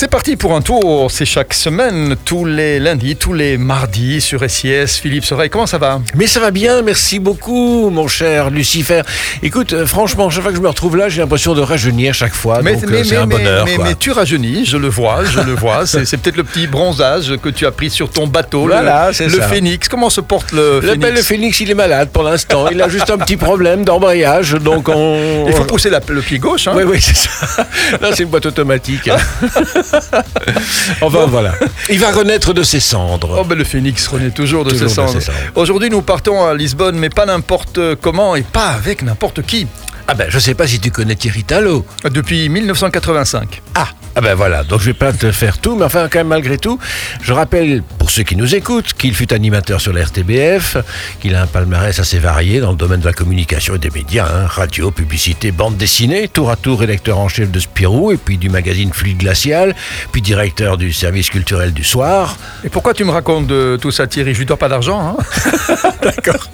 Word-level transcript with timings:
C'est 0.00 0.06
parti 0.08 0.36
pour 0.36 0.54
un 0.54 0.60
tour, 0.60 1.10
c'est 1.10 1.24
chaque 1.24 1.52
semaine, 1.52 2.14
tous 2.24 2.44
les 2.44 2.78
lundis, 2.78 3.16
tous 3.16 3.32
les 3.32 3.58
mardis 3.58 4.20
sur 4.20 4.48
SIS. 4.48 4.86
Philippe 5.02 5.24
Soreille, 5.24 5.50
comment 5.50 5.66
ça 5.66 5.78
va? 5.78 6.00
Mais 6.14 6.28
ça 6.28 6.38
va 6.38 6.52
bien, 6.52 6.82
merci 6.82 7.18
beaucoup, 7.18 7.90
mon 7.90 8.06
cher 8.06 8.48
Lucifer. 8.50 9.02
Écoute, 9.42 9.72
euh, 9.72 9.86
franchement, 9.86 10.30
chaque 10.30 10.42
fois 10.44 10.52
que 10.52 10.56
je 10.56 10.62
me 10.62 10.68
retrouve 10.68 10.96
là, 10.96 11.08
j'ai 11.08 11.20
l'impression 11.20 11.52
de 11.52 11.62
rajeunir 11.62 12.14
chaque 12.14 12.32
fois. 12.32 12.60
mais, 12.62 12.74
donc, 12.74 12.84
mais- 12.86 12.98
euh, 12.98 13.02
c'est 13.02 13.10
mais- 13.16 13.20
un 13.22 13.26
bonheur. 13.26 13.66
mais- 13.66 13.94
tu 13.96 14.12
rajeunis, 14.12 14.66
je 14.66 14.76
le 14.76 14.86
vois, 14.86 15.24
je 15.24 15.40
le 15.40 15.52
vois. 15.54 15.84
C'est 15.86 16.04
c'est 16.04 16.16
peut-être 16.18 16.36
le 16.36 16.44
petit 16.44 16.68
bronzage 16.68 17.34
que 17.42 17.48
tu 17.48 17.66
as 17.66 17.72
pris 17.72 17.90
sur 17.90 18.08
ton 18.08 18.28
bateau, 18.28 18.68
le- 18.68 18.74
Voilà, 18.74 19.10
c'est 19.12 19.26
le, 19.26 19.38
ça. 19.40 19.48
phénix. 19.48 19.88
Comment 19.88 20.10
se 20.10 20.20
porte 20.20 20.52
le, 20.52 20.76
Le 20.80 20.80
phénix? 20.92 21.00
bel 21.12 21.16
Phoenix, 21.24 21.58
il 21.58 21.72
est 21.72 21.74
malade 21.74 22.10
pour 22.12 22.22
l'instant. 22.22 22.66
Il 22.70 22.80
a 22.80 22.88
juste 22.88 23.10
un 23.10 23.18
petit 23.18 23.36
problème 23.36 23.84
d'embrayage, 23.84 24.52
donc 24.52 24.88
on. 24.90 25.46
Il 25.48 25.52
faut 25.54 25.64
pousser 25.64 25.90
la- 25.90 26.00
le 26.08 26.20
pied 26.22 26.38
gauche. 26.38 26.68
hein. 26.68 26.74
Oui, 26.76 26.84
oui, 26.86 27.00
c'est 27.00 27.16
ça. 27.16 27.66
Là, 28.00 28.10
c'est 28.14 28.22
une 28.22 28.28
boîte 28.28 28.46
automatique. 28.46 29.10
enfin, 31.02 31.26
voilà. 31.26 31.54
Il 31.90 31.98
va 31.98 32.10
renaître 32.10 32.52
de 32.54 32.62
ses 32.62 32.80
cendres. 32.80 33.38
Oh 33.40 33.44
ben 33.44 33.56
le 33.56 33.64
phénix 33.64 34.06
renaît 34.08 34.30
toujours 34.30 34.64
de 34.64 34.70
Toujours 34.70 34.88
ses 34.90 34.94
de 35.02 35.06
cendres. 35.06 35.12
ses 35.20 35.26
cendres. 35.26 35.38
Aujourd'hui 35.54 35.90
nous 35.90 36.02
partons 36.02 36.44
à 36.44 36.54
Lisbonne, 36.54 36.96
mais 36.98 37.10
pas 37.10 37.26
n'importe 37.26 37.78
comment 37.96 38.34
et 38.36 38.42
pas 38.42 38.68
avec 38.68 39.02
n'importe 39.02 39.42
qui. 39.42 39.66
Ah 40.10 40.14
ben, 40.14 40.26
je 40.30 40.38
sais 40.38 40.54
pas 40.54 40.66
si 40.66 40.80
tu 40.80 40.90
connais 40.90 41.16
Thierry 41.16 41.44
Talot. 41.44 41.84
Depuis 42.10 42.48
1985. 42.48 43.60
Ah, 43.74 43.88
ah 44.16 44.20
ben 44.20 44.34
voilà, 44.34 44.64
donc 44.64 44.80
je 44.80 44.86
vais 44.86 44.94
pas 44.94 45.12
te 45.12 45.30
faire 45.30 45.58
tout, 45.58 45.76
mais 45.76 45.84
enfin 45.84 46.08
quand 46.10 46.18
même 46.18 46.26
malgré 46.26 46.58
tout, 46.58 46.78
je 47.22 47.32
rappelle 47.32 47.84
pour 47.98 48.10
ceux 48.10 48.24
qui 48.24 48.34
nous 48.34 48.56
écoutent 48.56 48.94
qu'il 48.94 49.14
fut 49.14 49.32
animateur 49.32 49.80
sur 49.80 49.92
la 49.92 50.02
RTBF, 50.02 50.78
qu'il 51.20 51.36
a 51.36 51.42
un 51.42 51.46
palmarès 51.46 51.96
assez 51.96 52.18
varié 52.18 52.58
dans 52.58 52.70
le 52.70 52.76
domaine 52.76 52.98
de 53.00 53.04
la 53.04 53.12
communication 53.12 53.76
et 53.76 53.78
des 53.78 53.90
médias, 53.90 54.26
hein, 54.26 54.46
radio, 54.46 54.90
publicité, 54.90 55.52
bande 55.52 55.76
dessinée, 55.76 56.26
tour 56.26 56.50
à 56.50 56.56
tour 56.56 56.80
rédacteur 56.80 57.18
en 57.18 57.28
chef 57.28 57.50
de 57.52 57.60
Spirou 57.60 58.10
et 58.10 58.16
puis 58.16 58.38
du 58.38 58.48
magazine 58.48 58.92
Fluide 58.92 59.18
Glacial, 59.18 59.76
puis 60.10 60.20
directeur 60.22 60.78
du 60.78 60.92
service 60.92 61.30
culturel 61.30 61.72
du 61.72 61.84
soir. 61.84 62.38
Et 62.64 62.70
pourquoi 62.70 62.94
tu 62.94 63.04
me 63.04 63.10
racontes 63.10 63.46
de 63.46 63.78
tout 63.80 63.92
ça 63.92 64.08
Thierry? 64.08 64.32
Je 64.32 64.40
lui 64.40 64.46
dois 64.46 64.56
pas 64.56 64.68
d'argent. 64.68 65.16
Hein? 65.16 65.78
D'accord. 66.02 66.48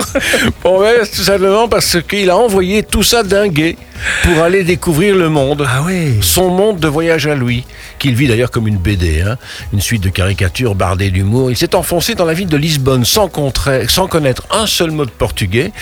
Bon, 0.62 0.80
ouais, 0.80 1.06
tout 1.06 1.22
simplement 1.22 1.68
parce 1.68 1.96
qu'il 2.02 2.28
a 2.28 2.36
envoyé 2.36 2.83
tout 2.83 3.02
ça 3.02 3.22
pour 4.22 4.42
aller 4.42 4.64
découvrir 4.64 5.16
le 5.16 5.28
monde. 5.28 5.66
ah 5.68 5.82
oui. 5.84 6.18
son 6.20 6.50
monde 6.50 6.78
de 6.78 6.88
voyage 6.88 7.26
à 7.26 7.34
lui, 7.34 7.64
qu'il 7.98 8.14
vit 8.14 8.28
d'ailleurs 8.28 8.50
comme 8.50 8.66
une 8.66 8.78
BD, 8.78 9.20
hein, 9.20 9.36
une 9.72 9.80
suite 9.80 10.02
de 10.02 10.08
caricatures 10.08 10.74
bardées 10.74 11.10
d'humour. 11.10 11.50
Il 11.50 11.56
s'est 11.56 11.74
enfoncé 11.74 12.14
dans 12.14 12.24
la 12.24 12.34
ville 12.34 12.48
de 12.48 12.56
Lisbonne 12.56 13.04
sans, 13.04 13.30
sans 13.88 14.06
connaître 14.06 14.46
un 14.50 14.66
seul 14.66 14.90
mot 14.90 15.04
de 15.04 15.10
portugais 15.10 15.72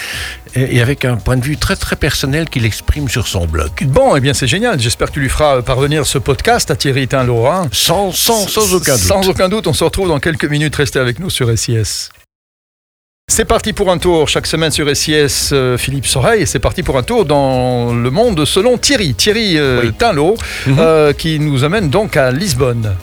et, 0.55 0.81
avec 0.81 1.05
un 1.05 1.17
point 1.17 1.37
de 1.37 1.45
vue 1.45 1.57
très 1.57 1.77
très 1.77 1.97
personnel 1.97 2.49
qu'il 2.49 2.65
exprime 2.65 3.09
sur 3.09 3.27
son 3.27 3.47
blog. 3.47 3.71
Bon, 3.87 4.17
eh 4.17 4.21
bien 4.21 4.35
c'est 4.35 4.47
génial. 4.47 4.81
J'espère 4.81 5.09
que 5.09 5.15
tu 5.15 5.21
lui 5.21 5.29
feras 5.29 5.63
parvenir 5.63 6.07
ce 6.07 6.19
podcast 6.19 6.71
à 6.71 6.77
Thierry. 6.77 7.09
Hein. 7.13 7.69
Sans, 7.73 8.13
sans, 8.13 8.47
sans 8.47 8.75
aucun 8.75 8.93
doute. 8.93 9.03
Sans 9.03 9.29
aucun 9.29 9.49
doute, 9.49 9.67
on 9.67 9.73
se 9.73 9.85
retrouve 9.85 10.09
dans 10.09 10.21
quelques 10.21 10.45
minutes. 10.45 10.77
Restez 10.77 10.99
avec 10.99 11.19
nous 11.19 11.31
sur 11.31 11.57
SIS. 11.57 12.11
C'est 13.35 13.47
parti 13.47 13.73
pour 13.73 13.91
un 13.91 13.97
tour 13.97 14.29
chaque 14.29 14.47
semaine 14.47 14.71
sur 14.71 14.95
SIS, 14.95 15.53
euh, 15.55 15.79
Philippe 15.79 16.07
Soreille, 16.07 16.43
et 16.43 16.47
c'est 16.47 16.59
parti 16.59 16.83
pour 16.83 16.99
un 16.99 17.03
tour 17.03 17.25
dans 17.25 17.95
le 17.95 18.11
monde 18.11 18.45
selon 18.45 18.77
Thierry, 18.77 19.15
Thierry 19.15 19.57
euh, 19.57 19.81
Oui. 19.85 19.93
Tinlo, 19.99 20.37
Mhm. 20.67 20.77
euh, 20.79 21.13
qui 21.15 21.39
nous 21.41 21.65
amène 21.65 21.89
donc 21.89 22.19
à 22.19 22.31
Lisbonne. 22.31 22.95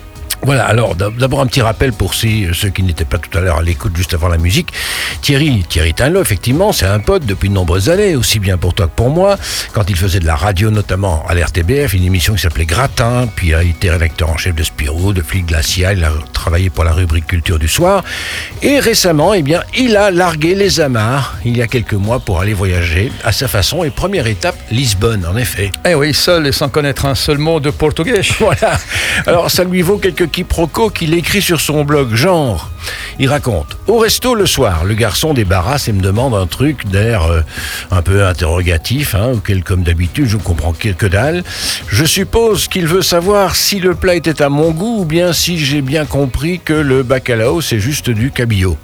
Voilà, 0.42 0.64
alors 0.64 0.94
d'ab- 0.94 1.18
d'abord 1.18 1.42
un 1.42 1.46
petit 1.46 1.60
rappel 1.60 1.92
pour 1.92 2.14
ceux, 2.14 2.52
qui 2.74 2.82
n'étaient 2.82 3.04
pas 3.04 3.18
tout 3.18 3.36
à 3.36 3.42
l'heure 3.42 3.58
à 3.58 3.62
l'écoute 3.62 3.94
juste 3.94 4.14
avant 4.14 4.28
la 4.28 4.38
musique. 4.38 4.72
Thierry, 5.20 5.64
Thierry 5.68 5.92
Tinlo, 5.92 6.22
effectivement, 6.22 6.72
c'est 6.72 6.86
un 6.86 6.98
pote 7.00 7.26
depuis 7.26 7.50
de 7.50 7.54
nombreuses 7.54 7.90
années, 7.90 8.16
aussi 8.16 8.38
bien 8.38 8.56
pour 8.56 8.72
toi 8.72 8.86
que 8.86 8.92
pour 8.96 9.10
moi. 9.10 9.36
Quand 9.74 9.90
il 9.90 9.96
faisait 9.96 10.20
de 10.20 10.24
la 10.26 10.36
radio, 10.36 10.70
notamment 10.70 11.24
à 11.28 11.34
l'RTBF, 11.34 11.92
une 11.92 12.04
émission 12.04 12.32
qui 12.34 12.40
s'appelait 12.40 12.64
Gratin, 12.64 13.28
puis 13.36 13.48
il 13.48 13.54
a 13.54 13.62
été 13.62 13.90
rédacteur 13.90 14.30
en 14.30 14.38
chef 14.38 14.54
de 14.54 14.62
Spirou, 14.80 15.12
de 15.12 15.20
Flic 15.20 15.44
Glacial, 15.44 15.98
il 15.98 16.04
a 16.04 16.12
travaillé 16.32 16.70
pour 16.70 16.84
la 16.84 16.92
rubrique 16.92 17.26
Culture 17.26 17.58
du 17.58 17.68
Soir. 17.68 18.02
Et 18.62 18.80
récemment, 18.80 19.34
eh 19.34 19.42
bien, 19.42 19.62
il 19.76 19.94
a 19.94 20.10
largué 20.10 20.54
les 20.54 20.80
amarres, 20.80 21.36
il 21.44 21.54
y 21.54 21.60
a 21.60 21.66
quelques 21.66 21.92
mois, 21.92 22.18
pour 22.18 22.40
aller 22.40 22.54
voyager 22.54 23.12
à 23.22 23.30
sa 23.30 23.46
façon. 23.46 23.84
Et 23.84 23.90
première 23.90 24.26
étape, 24.26 24.56
Lisbonne, 24.70 25.26
en 25.26 25.36
effet. 25.36 25.70
Eh 25.86 25.94
oui, 25.94 26.14
seul 26.14 26.46
et 26.46 26.52
sans 26.52 26.70
connaître 26.70 27.04
un 27.04 27.14
seul 27.14 27.36
mot 27.36 27.60
de 27.60 27.68
portugais. 27.68 28.22
Voilà. 28.40 28.78
Alors, 29.26 29.50
ça 29.50 29.64
lui 29.64 29.82
vaut 29.82 29.98
quelques 29.98 30.30
quiproquos 30.30 30.88
qu'il 30.88 31.12
écrit 31.12 31.42
sur 31.42 31.60
son 31.60 31.84
blog 31.84 32.14
Genre. 32.14 32.70
Il 33.18 33.28
raconte 33.28 33.76
Au 33.90 33.98
resto 33.98 34.36
le 34.36 34.46
soir, 34.46 34.84
le 34.84 34.94
garçon 34.94 35.34
débarrasse 35.34 35.88
et 35.88 35.92
me 35.92 36.00
demande 36.00 36.32
un 36.32 36.46
truc 36.46 36.86
d'air 36.86 37.24
euh, 37.24 37.40
un 37.90 38.02
peu 38.02 38.24
interrogatif, 38.24 39.16
hein, 39.16 39.32
auquel, 39.34 39.64
comme 39.64 39.82
d'habitude, 39.82 40.26
je 40.28 40.36
comprends 40.36 40.72
que 40.72 41.06
dalle. 41.08 41.42
Je 41.88 42.04
suppose 42.04 42.68
qu'il 42.68 42.86
veut 42.86 43.02
savoir 43.02 43.56
si 43.56 43.80
le 43.80 43.96
plat 43.96 44.14
était 44.14 44.42
à 44.42 44.48
mon 44.48 44.70
goût 44.70 45.00
ou 45.00 45.04
bien 45.04 45.32
si 45.32 45.58
j'ai 45.58 45.82
bien 45.82 46.06
compris 46.06 46.60
que 46.60 46.72
le 46.72 47.02
bacalao, 47.02 47.60
c'est 47.62 47.80
juste 47.80 48.10
du 48.10 48.30
cabillaud. 48.30 48.78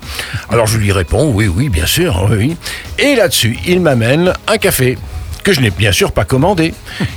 Alors, 0.51 0.67
je 0.67 0.77
lui 0.77 0.91
réponds 0.91 1.31
Oui, 1.33 1.47
oui, 1.47 1.69
bien 1.69 1.87
sûr, 1.87 2.29
oui. 2.29 2.57
Et 2.99 3.15
là-dessus, 3.15 3.61
il 3.65 3.81
m'amène 3.81 4.33
un 4.49 4.59
café 4.59 4.99
que 5.45 5.53
je 5.53 5.61
n'ai 5.61 5.71
bien 5.71 5.93
sûr 5.93 6.11
pas 6.11 6.25
commandé, 6.25 6.75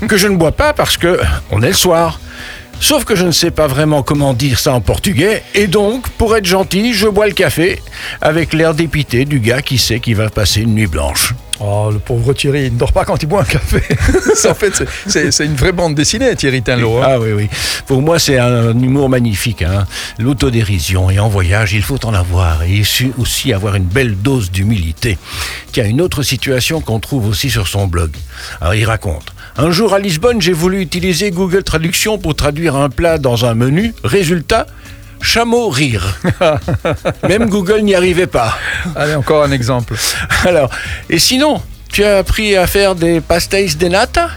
que 0.08 0.16
je 0.16 0.28
ne 0.28 0.36
bois 0.36 0.52
pas 0.52 0.74
parce 0.74 0.96
que 0.96 1.20
on 1.50 1.64
est 1.64 1.70
le 1.70 1.74
soir. 1.74 2.20
Sauf 2.80 3.04
que 3.06 3.16
je 3.16 3.26
ne 3.26 3.32
sais 3.32 3.52
pas 3.52 3.68
vraiment 3.68 4.04
comment 4.04 4.34
dire 4.34 4.60
ça 4.60 4.74
en 4.74 4.82
portugais, 4.82 5.44
et 5.54 5.68
donc, 5.68 6.10
pour 6.12 6.36
être 6.38 6.46
gentil, 6.46 6.94
je 6.94 7.08
bois 7.08 7.28
le 7.28 7.34
café 7.34 7.82
avec 8.22 8.54
l'air 8.54 8.74
dépité 8.74 9.26
du 9.26 9.40
gars 9.40 9.62
qui 9.62 9.78
sait 9.78 10.00
qu'il 10.00 10.16
va 10.16 10.30
passer 10.30 10.62
une 10.62 10.74
nuit 10.76 10.88
blanche. 10.88 11.34
Oh, 11.62 11.90
le 11.92 12.00
pauvre 12.00 12.32
Thierry, 12.34 12.68
il 12.68 12.74
ne 12.76 12.78
dort 12.80 12.94
pas 12.94 13.04
quand 13.04 13.22
il 13.22 13.26
boit 13.26 13.42
un 13.42 13.44
café. 13.44 13.82
C'est- 14.34 14.50
en 14.50 14.54
fait, 14.56 14.82
c'est- 15.08 15.44
une 15.46 15.56
vraie 15.56 15.74
bande 15.74 15.94
dessinée, 15.94 16.34
Thierry 16.38 16.62
Tinlo. 16.62 17.00
hein. 17.00 17.06
Ah 17.06 17.20
oui, 17.20 17.34
oui. 17.34 17.50
Pour 17.86 18.02
moi, 18.02 18.18
c'est 18.18 18.38
un 18.40 18.72
humour 18.80 19.10
magnifique. 19.10 19.62
Hein. 19.64 19.86
L'autodérision. 20.20 21.10
Et 21.10 21.20
en 21.20 21.28
voyage, 21.28 21.74
il 21.74 21.82
faut 21.82 22.04
en 22.06 22.14
avoir. 22.14 22.64
Et 22.64 22.82
aussi 23.18 23.52
avoir 23.52 23.76
une 23.76 23.84
belle 23.84 24.16
dose 24.16 24.52
d'humilité. 24.52 25.18
Tiens, 25.74 25.84
une 25.84 26.00
autre 26.00 26.24
situation 26.24 26.80
qu'on 26.80 27.02
trouve 27.02 27.28
aussi 27.28 27.50
sur 27.50 27.68
son 27.68 27.88
blog. 27.88 28.12
Alors, 28.62 28.76
il 28.76 28.86
raconte. 28.86 29.34
Un 29.62 29.72
jour 29.72 29.94
à 29.94 30.00
Lisbonne, 30.00 30.42
j'ai 30.42 30.54
voulu 30.54 30.80
utiliser 30.80 31.32
Google 31.32 31.64
Traduction 31.64 32.18
pour 32.18 32.34
traduire 32.34 32.78
un 32.78 32.90
plat 32.90 33.18
dans 33.18 33.46
un 33.46 33.56
menu. 33.56 33.94
Résultat, 34.06 34.66
chameau 35.22 35.68
rire. 35.68 36.18
Même 37.28 37.50
Google 37.50 37.82
n'y 37.82 37.94
arrivait 37.94 38.26
pas. 38.26 38.58
Allez, 38.96 39.16
encore 39.16 39.44
un 39.44 39.52
exemple. 39.52 39.96
Alors, 40.46 40.70
et 41.10 41.20
sinon, 41.20 41.62
tu 42.00 42.06
as 42.06 42.20
appris 42.20 42.56
à 42.56 42.66
faire 42.66 42.96
des 42.96 43.20
pastéis 43.20 43.76
de 43.76 43.90
nata 43.90 44.30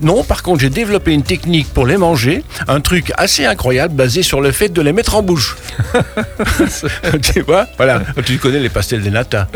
Non, 0.00 0.22
par 0.22 0.44
contre, 0.44 0.60
j'ai 0.60 0.70
développé 0.70 1.12
une 1.12 1.24
technique 1.24 1.66
pour 1.74 1.84
les 1.84 1.96
manger, 1.96 2.44
un 2.68 2.80
truc 2.80 3.10
assez 3.16 3.44
incroyable 3.44 3.94
basé 3.94 4.22
sur 4.22 4.40
le 4.40 4.52
fait 4.52 4.68
de 4.68 4.80
les 4.80 4.92
mettre 4.92 5.16
en 5.16 5.22
bouche. 5.22 5.56
tu 7.34 7.40
vois 7.40 7.66
Voilà, 7.78 8.02
tu 8.24 8.38
connais 8.38 8.60
les 8.60 8.68
pastels 8.68 9.02
de 9.02 9.10
nata. 9.10 9.48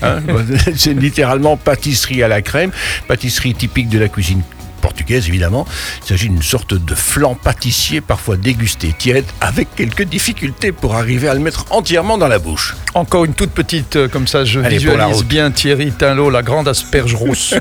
Hein 0.00 0.22
C'est 0.74 0.94
littéralement 0.94 1.58
pâtisserie 1.58 2.22
à 2.22 2.28
la 2.28 2.40
crème, 2.40 2.70
pâtisserie 3.06 3.52
typique 3.52 3.90
de 3.90 3.98
la 3.98 4.08
cuisine 4.08 4.40
portugaise 4.84 5.28
évidemment. 5.28 5.66
Il 6.02 6.08
s'agit 6.08 6.28
d'une 6.28 6.42
sorte 6.42 6.74
de 6.74 6.94
flan 6.94 7.34
pâtissier 7.34 8.02
parfois 8.02 8.36
dégusté 8.36 8.94
tiède 8.98 9.24
avec 9.40 9.74
quelques 9.74 10.02
difficultés 10.02 10.72
pour 10.72 10.94
arriver 10.94 11.26
à 11.26 11.32
le 11.32 11.40
mettre 11.40 11.64
entièrement 11.70 12.18
dans 12.18 12.28
la 12.28 12.38
bouche. 12.38 12.76
Encore 12.92 13.24
une 13.24 13.32
toute 13.32 13.52
petite, 13.52 13.96
euh, 13.96 14.08
comme 14.08 14.26
ça 14.26 14.44
je 14.44 14.60
Allez, 14.60 14.76
visualise 14.76 15.24
bien 15.24 15.50
Thierry 15.50 15.90
Tinlo, 15.90 16.28
la 16.28 16.42
grande 16.42 16.68
asperge 16.68 17.14
rousse. 17.14 17.54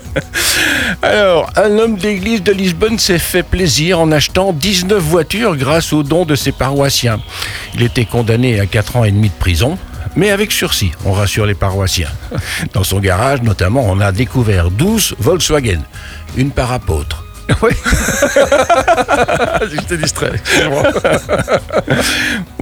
Alors, 1.01 1.49
un 1.55 1.77
homme 1.79 1.95
d'église 1.95 2.43
de 2.43 2.51
Lisbonne 2.51 2.99
s'est 2.99 3.19
fait 3.19 3.43
plaisir 3.43 4.01
en 4.01 4.11
achetant 4.11 4.51
19 4.51 5.01
voitures 5.01 5.55
grâce 5.55 5.93
aux 5.93 6.03
dons 6.03 6.25
de 6.25 6.35
ses 6.35 6.51
paroissiens. 6.51 7.19
Il 7.75 7.83
était 7.83 8.05
condamné 8.05 8.59
à 8.59 8.65
4 8.65 8.97
ans 8.97 9.03
et 9.05 9.11
demi 9.11 9.29
de 9.29 9.35
prison. 9.35 9.77
Mais 10.15 10.31
avec 10.31 10.51
sursis, 10.51 10.91
on 11.05 11.11
rassure 11.11 11.45
les 11.45 11.55
paroissiens. 11.55 12.09
Dans 12.73 12.83
son 12.83 12.99
garage, 12.99 13.41
notamment, 13.41 13.83
on 13.85 13.99
a 13.99 14.11
découvert 14.11 14.69
12 14.71 15.15
Volkswagen, 15.19 15.81
une 16.37 16.51
par 16.51 16.71
apôtre. 16.71 17.23
oui. 17.61 17.71
J'étais 19.71 19.97
distrait. 19.97 20.31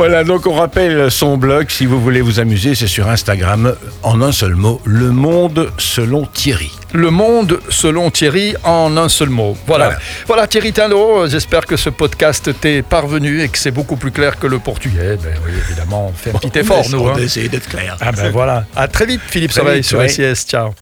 Voilà, 0.01 0.23
donc 0.23 0.47
on 0.47 0.55
rappelle 0.55 1.11
son 1.11 1.37
blog, 1.37 1.69
si 1.69 1.85
vous 1.85 2.01
voulez 2.01 2.21
vous 2.21 2.39
amuser, 2.39 2.73
c'est 2.73 2.87
sur 2.87 3.07
Instagram, 3.07 3.75
en 4.01 4.23
un 4.23 4.31
seul 4.31 4.55
mot, 4.55 4.81
Le 4.83 5.11
Monde 5.11 5.71
selon 5.77 6.25
Thierry. 6.25 6.71
Le 6.91 7.11
monde 7.11 7.59
selon 7.69 8.09
Thierry 8.09 8.55
en 8.63 8.97
un 8.97 9.09
seul 9.09 9.29
mot. 9.29 9.55
Voilà. 9.67 9.85
Voilà, 9.85 9.99
Voilà. 10.25 10.47
Thierry 10.47 10.73
Tinlo, 10.73 11.27
j'espère 11.27 11.67
que 11.67 11.77
ce 11.77 11.91
podcast 11.91 12.49
t'est 12.59 12.81
parvenu 12.81 13.43
et 13.43 13.47
que 13.47 13.59
c'est 13.59 13.69
beaucoup 13.69 13.95
plus 13.95 14.09
clair 14.09 14.39
que 14.39 14.47
le 14.47 14.57
portugais. 14.57 15.17
Ben 15.21 15.35
oui, 15.45 15.51
évidemment, 15.67 16.07
on 16.07 16.13
fait 16.13 16.31
un 16.31 16.39
petit 16.39 16.57
effort, 16.57 16.89
nous. 16.89 17.01
On 17.01 17.09
hein. 17.09 17.17
d'être 17.17 17.69
clair. 17.69 17.95
Ah 18.01 18.11
ben 18.11 18.31
voilà. 18.31 18.65
À 18.75 18.87
très 18.87 19.05
vite, 19.05 19.21
Philippe 19.27 19.51
vite, 19.51 19.83
sur 19.85 19.99
ouais. 19.99 20.09
SIS. 20.09 20.47
Ciao. 20.47 20.73